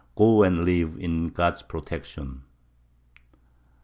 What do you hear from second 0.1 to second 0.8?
Go and